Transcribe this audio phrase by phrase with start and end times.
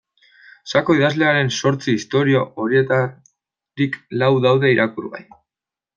[0.77, 5.25] Sako idazlearen zortzi istorio horietarik lau daude irakurgai.